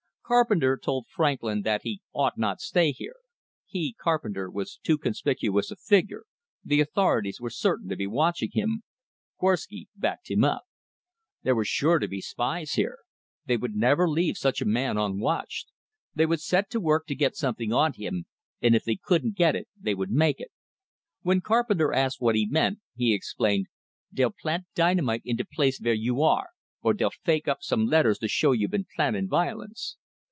[0.31, 3.17] Carpenter told Franklin that he ought not stay here;
[3.67, 6.23] he, Carpenter, was too conspicuous a figure,
[6.63, 8.83] the authorities were certain to be watching him.
[9.37, 10.63] Korwsky backed him up.
[11.43, 12.99] There were sure to be spies here!
[13.45, 15.73] They would never leave such a man unwatched.
[16.15, 18.23] They would set to work to get something on him,
[18.61, 20.51] and if they couldn't get it they would make it.
[21.23, 23.67] When Carpenter asked what he meant, he explained,
[24.13, 28.17] "Dey'll plant dynamite in de place vere you are, or dey'll fake up some letters
[28.19, 29.97] to show you been plannin' violence."